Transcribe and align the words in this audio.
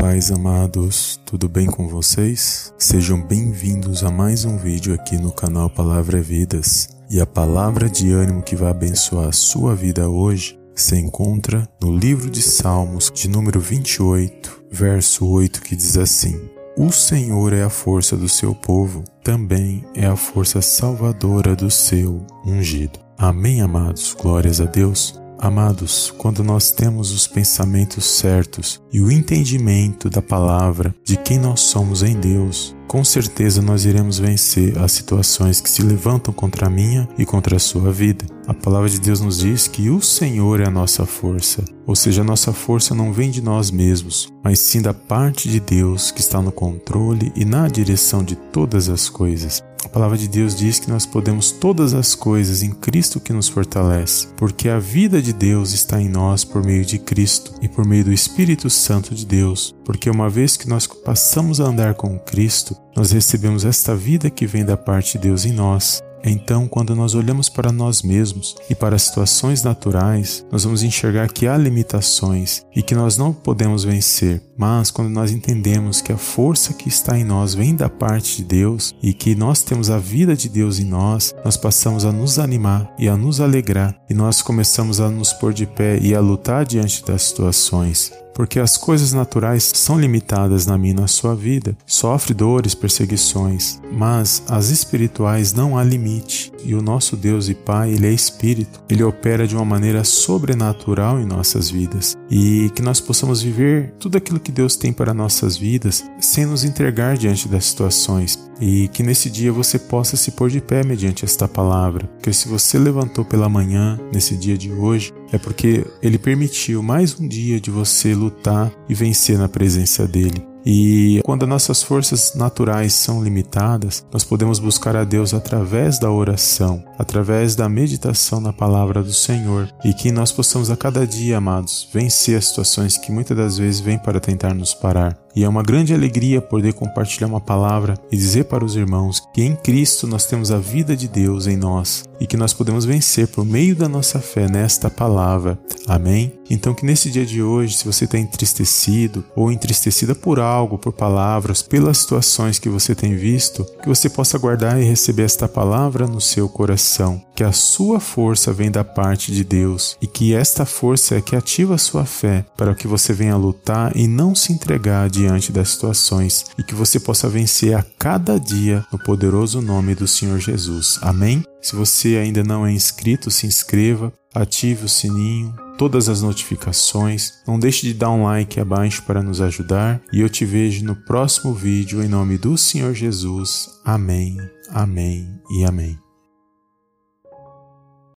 paz, 0.00 0.30
amados, 0.30 1.20
tudo 1.26 1.46
bem 1.46 1.66
com 1.66 1.86
vocês? 1.86 2.72
Sejam 2.78 3.20
bem-vindos 3.20 4.02
a 4.02 4.10
mais 4.10 4.46
um 4.46 4.56
vídeo 4.56 4.94
aqui 4.94 5.18
no 5.18 5.30
canal 5.30 5.68
Palavra 5.68 6.22
Vidas. 6.22 6.88
E 7.10 7.20
a 7.20 7.26
palavra 7.26 7.86
de 7.86 8.10
ânimo 8.10 8.42
que 8.42 8.56
vai 8.56 8.70
abençoar 8.70 9.28
a 9.28 9.32
sua 9.32 9.74
vida 9.74 10.08
hoje 10.08 10.58
se 10.74 10.96
encontra 10.96 11.68
no 11.82 11.94
livro 11.94 12.30
de 12.30 12.40
Salmos, 12.40 13.12
de 13.14 13.28
número 13.28 13.60
28, 13.60 14.64
verso 14.70 15.26
8, 15.26 15.60
que 15.60 15.76
diz 15.76 15.98
assim: 15.98 16.40
O 16.78 16.90
Senhor 16.90 17.52
é 17.52 17.62
a 17.62 17.68
força 17.68 18.16
do 18.16 18.28
seu 18.28 18.54
povo, 18.54 19.04
também 19.22 19.84
é 19.94 20.06
a 20.06 20.16
força 20.16 20.62
salvadora 20.62 21.54
do 21.54 21.70
seu 21.70 22.24
ungido. 22.46 22.98
Amém, 23.18 23.60
amados. 23.60 24.16
Glórias 24.18 24.62
a 24.62 24.64
Deus. 24.64 25.20
Amados, 25.42 26.12
quando 26.18 26.44
nós 26.44 26.70
temos 26.70 27.12
os 27.12 27.26
pensamentos 27.26 28.04
certos 28.04 28.78
e 28.92 29.00
o 29.00 29.10
entendimento 29.10 30.10
da 30.10 30.20
palavra 30.20 30.94
de 31.02 31.16
quem 31.16 31.38
nós 31.38 31.60
somos 31.60 32.02
em 32.02 32.14
Deus, 32.14 32.76
com 32.90 33.04
certeza 33.04 33.62
nós 33.62 33.84
iremos 33.84 34.18
vencer 34.18 34.76
as 34.76 34.90
situações 34.90 35.60
que 35.60 35.70
se 35.70 35.80
levantam 35.80 36.34
contra 36.34 36.66
a 36.66 36.68
minha 36.68 37.08
e 37.16 37.24
contra 37.24 37.54
a 37.54 37.60
sua 37.60 37.92
vida. 37.92 38.26
A 38.48 38.52
palavra 38.52 38.90
de 38.90 38.98
Deus 38.98 39.20
nos 39.20 39.38
diz 39.38 39.68
que 39.68 39.88
o 39.88 40.02
Senhor 40.02 40.60
é 40.60 40.66
a 40.66 40.72
nossa 40.72 41.06
força, 41.06 41.64
ou 41.86 41.94
seja, 41.94 42.22
a 42.22 42.24
nossa 42.24 42.52
força 42.52 42.92
não 42.92 43.12
vem 43.12 43.30
de 43.30 43.40
nós 43.40 43.70
mesmos, 43.70 44.28
mas 44.42 44.58
sim 44.58 44.82
da 44.82 44.92
parte 44.92 45.48
de 45.48 45.60
Deus 45.60 46.10
que 46.10 46.20
está 46.20 46.42
no 46.42 46.50
controle 46.50 47.32
e 47.36 47.44
na 47.44 47.68
direção 47.68 48.24
de 48.24 48.34
todas 48.34 48.88
as 48.88 49.08
coisas. 49.08 49.62
A 49.84 49.88
palavra 49.88 50.18
de 50.18 50.28
Deus 50.28 50.54
diz 50.54 50.78
que 50.78 50.90
nós 50.90 51.06
podemos 51.06 51.50
todas 51.50 51.94
as 51.94 52.14
coisas 52.14 52.62
em 52.62 52.70
Cristo 52.70 53.18
que 53.18 53.32
nos 53.32 53.48
fortalece, 53.48 54.28
porque 54.36 54.68
a 54.68 54.78
vida 54.78 55.22
de 55.22 55.32
Deus 55.32 55.72
está 55.72 56.00
em 56.00 56.08
nós 56.08 56.44
por 56.44 56.62
meio 56.62 56.84
de 56.84 56.98
Cristo 56.98 57.54
e 57.62 57.68
por 57.68 57.86
meio 57.86 58.04
do 58.04 58.12
Espírito 58.12 58.68
Santo 58.68 59.14
de 59.14 59.24
Deus, 59.24 59.74
porque 59.84 60.10
uma 60.10 60.28
vez 60.28 60.56
que 60.56 60.68
nós 60.68 60.86
passamos 60.86 61.60
a 61.60 61.64
andar 61.64 61.94
com 61.94 62.18
Cristo, 62.18 62.76
nós 62.96 63.12
recebemos 63.12 63.64
esta 63.64 63.94
vida 63.94 64.30
que 64.30 64.46
vem 64.46 64.64
da 64.64 64.76
parte 64.76 65.12
de 65.12 65.28
Deus 65.28 65.44
em 65.44 65.52
nós 65.52 66.02
então, 66.24 66.68
quando 66.68 66.94
nós 66.94 67.14
olhamos 67.14 67.48
para 67.48 67.72
nós 67.72 68.02
mesmos 68.02 68.54
e 68.68 68.74
para 68.74 68.96
as 68.96 69.02
situações 69.02 69.62
naturais, 69.62 70.44
nós 70.50 70.64
vamos 70.64 70.82
enxergar 70.82 71.28
que 71.28 71.46
há 71.46 71.56
limitações 71.56 72.64
e 72.74 72.82
que 72.82 72.94
nós 72.94 73.16
não 73.16 73.32
podemos 73.32 73.84
vencer. 73.84 74.42
Mas 74.56 74.90
quando 74.90 75.08
nós 75.08 75.30
entendemos 75.30 76.00
que 76.00 76.12
a 76.12 76.18
força 76.18 76.74
que 76.74 76.88
está 76.88 77.18
em 77.18 77.24
nós 77.24 77.54
vem 77.54 77.74
da 77.74 77.88
parte 77.88 78.38
de 78.38 78.44
Deus 78.44 78.94
e 79.02 79.14
que 79.14 79.34
nós 79.34 79.62
temos 79.62 79.90
a 79.90 79.98
vida 79.98 80.36
de 80.36 80.48
Deus 80.48 80.78
em 80.78 80.84
nós, 80.84 81.34
nós 81.44 81.56
passamos 81.56 82.04
a 82.04 82.12
nos 82.12 82.38
animar 82.38 82.92
e 82.98 83.08
a 83.08 83.16
nos 83.16 83.40
alegrar 83.40 83.96
e 84.08 84.14
nós 84.14 84.42
começamos 84.42 85.00
a 85.00 85.08
nos 85.08 85.32
pôr 85.32 85.52
de 85.52 85.66
pé 85.66 85.98
e 86.00 86.14
a 86.14 86.20
lutar 86.20 86.66
diante 86.66 87.04
das 87.04 87.22
situações 87.22 88.12
porque 88.40 88.58
as 88.58 88.78
coisas 88.78 89.12
naturais 89.12 89.70
são 89.74 90.00
limitadas 90.00 90.64
na 90.64 90.78
minha 90.78 90.94
e 90.94 90.96
na 90.96 91.06
sua 91.06 91.36
vida. 91.36 91.76
Sofre 91.84 92.32
dores, 92.32 92.74
perseguições, 92.74 93.78
mas 93.92 94.42
as 94.48 94.70
espirituais 94.70 95.52
não 95.52 95.76
há 95.76 95.84
limite. 95.84 96.50
E 96.64 96.74
o 96.74 96.80
nosso 96.80 97.18
Deus 97.18 97.50
e 97.50 97.54
Pai, 97.54 97.92
ele 97.92 98.06
é 98.06 98.10
espírito. 98.10 98.82
Ele 98.88 99.02
opera 99.02 99.46
de 99.46 99.54
uma 99.54 99.64
maneira 99.66 100.04
sobrenatural 100.04 101.20
em 101.20 101.26
nossas 101.26 101.68
vidas 101.68 102.16
e 102.30 102.70
que 102.74 102.80
nós 102.80 102.98
possamos 102.98 103.42
viver 103.42 103.92
tudo 104.00 104.16
aquilo 104.16 104.40
que 104.40 104.50
Deus 104.50 104.74
tem 104.74 104.90
para 104.90 105.12
nossas 105.12 105.58
vidas 105.58 106.02
sem 106.18 106.46
nos 106.46 106.64
entregar 106.64 107.18
diante 107.18 107.46
das 107.46 107.66
situações 107.66 108.38
e 108.60 108.88
que 108.88 109.02
nesse 109.02 109.30
dia 109.30 109.50
você 109.50 109.78
possa 109.78 110.16
se 110.16 110.32
pôr 110.32 110.50
de 110.50 110.60
pé 110.60 110.84
mediante 110.84 111.24
esta 111.24 111.48
palavra. 111.48 112.08
Que 112.22 112.32
se 112.32 112.46
você 112.46 112.78
levantou 112.78 113.24
pela 113.24 113.48
manhã 113.48 113.98
nesse 114.12 114.36
dia 114.36 114.56
de 114.56 114.70
hoje, 114.70 115.12
é 115.32 115.38
porque 115.38 115.86
ele 116.02 116.18
permitiu 116.18 116.82
mais 116.82 117.18
um 117.18 117.26
dia 117.26 117.60
de 117.60 117.70
você 117.70 118.14
lutar 118.14 118.70
e 118.88 118.94
vencer 118.94 119.38
na 119.38 119.48
presença 119.48 120.06
dele. 120.06 120.50
E 120.64 121.20
quando 121.24 121.44
as 121.44 121.48
nossas 121.48 121.82
forças 121.82 122.34
naturais 122.34 122.92
são 122.92 123.22
limitadas, 123.22 124.04
nós 124.12 124.24
podemos 124.24 124.58
buscar 124.58 124.94
a 124.94 125.04
Deus 125.04 125.32
através 125.32 125.98
da 125.98 126.10
oração, 126.10 126.84
através 126.98 127.54
da 127.54 127.68
meditação 127.68 128.40
na 128.40 128.52
palavra 128.52 129.02
do 129.02 129.12
Senhor, 129.12 129.72
e 129.84 129.94
que 129.94 130.12
nós 130.12 130.30
possamos 130.30 130.70
a 130.70 130.76
cada 130.76 131.06
dia, 131.06 131.38
amados, 131.38 131.88
vencer 131.92 132.36
as 132.36 132.48
situações 132.48 132.98
que 132.98 133.10
muitas 133.10 133.36
das 133.36 133.58
vezes 133.58 133.80
vêm 133.80 133.98
para 133.98 134.20
tentar 134.20 134.54
nos 134.54 134.74
parar. 134.74 135.16
E 135.34 135.44
é 135.44 135.48
uma 135.48 135.62
grande 135.62 135.94
alegria 135.94 136.40
poder 136.40 136.72
compartilhar 136.72 137.28
uma 137.28 137.40
palavra 137.40 137.94
e 138.10 138.16
dizer 138.16 138.44
para 138.44 138.64
os 138.64 138.76
irmãos 138.76 139.20
que 139.32 139.42
em 139.42 139.54
Cristo 139.54 140.06
nós 140.06 140.26
temos 140.26 140.50
a 140.50 140.58
vida 140.58 140.96
de 140.96 141.08
Deus 141.08 141.46
em 141.46 141.56
nós 141.56 142.04
e 142.20 142.26
que 142.26 142.36
nós 142.36 142.52
podemos 142.52 142.84
vencer 142.84 143.28
por 143.28 143.44
meio 143.44 143.74
da 143.74 143.88
nossa 143.88 144.18
fé 144.18 144.48
nesta 144.48 144.90
palavra. 144.90 145.58
Amém? 145.86 146.32
Então, 146.50 146.74
que 146.74 146.84
nesse 146.84 147.10
dia 147.10 147.24
de 147.24 147.40
hoje, 147.40 147.76
se 147.76 147.86
você 147.86 148.04
está 148.04 148.18
entristecido 148.18 149.24
ou 149.36 149.52
entristecida 149.52 150.14
por 150.16 150.40
algo, 150.40 150.76
por 150.76 150.92
palavras, 150.92 151.62
pelas 151.62 151.98
situações 151.98 152.58
que 152.58 152.68
você 152.68 152.94
tem 152.94 153.14
visto, 153.14 153.64
que 153.80 153.88
você 153.88 154.10
possa 154.10 154.36
guardar 154.36 154.80
e 154.80 154.84
receber 154.84 155.22
esta 155.22 155.48
palavra 155.48 156.08
no 156.08 156.20
seu 156.20 156.48
coração. 156.48 157.22
Que 157.36 157.44
a 157.44 157.52
sua 157.52 158.00
força 158.00 158.52
vem 158.52 158.70
da 158.70 158.84
parte 158.84 159.32
de 159.32 159.44
Deus 159.44 159.96
e 160.02 160.06
que 160.06 160.34
esta 160.34 160.66
força 160.66 161.14
é 161.14 161.22
que 161.22 161.36
ativa 161.36 161.76
a 161.76 161.78
sua 161.78 162.04
fé 162.04 162.44
para 162.56 162.74
que 162.74 162.86
você 162.86 163.14
venha 163.14 163.36
lutar 163.36 163.96
e 163.96 164.06
não 164.06 164.34
se 164.34 164.52
entregar 164.52 165.08
diante 165.20 165.52
das 165.52 165.68
situações 165.70 166.46
e 166.58 166.62
que 166.62 166.74
você 166.74 166.98
possa 166.98 167.28
vencer 167.28 167.76
a 167.76 167.84
cada 167.98 168.38
dia 168.40 168.84
no 168.90 168.98
poderoso 168.98 169.60
nome 169.60 169.94
do 169.94 170.08
Senhor 170.08 170.38
Jesus. 170.38 170.98
Amém? 171.02 171.44
Se 171.60 171.76
você 171.76 172.16
ainda 172.16 172.42
não 172.42 172.66
é 172.66 172.72
inscrito, 172.72 173.30
se 173.30 173.46
inscreva, 173.46 174.10
ative 174.34 174.86
o 174.86 174.88
sininho, 174.88 175.54
todas 175.76 176.08
as 176.08 176.22
notificações. 176.22 177.32
Não 177.46 177.58
deixe 177.58 177.86
de 177.86 177.92
dar 177.92 178.10
um 178.10 178.24
like 178.24 178.58
abaixo 178.58 179.02
para 179.02 179.22
nos 179.22 179.42
ajudar 179.42 180.00
e 180.10 180.20
eu 180.20 180.28
te 180.28 180.46
vejo 180.46 180.84
no 180.84 180.96
próximo 180.96 181.52
vídeo 181.52 182.02
em 182.02 182.08
nome 182.08 182.38
do 182.38 182.56
Senhor 182.56 182.94
Jesus. 182.94 183.68
Amém, 183.84 184.38
amém 184.70 185.28
e 185.50 185.64
amém. 185.66 186.09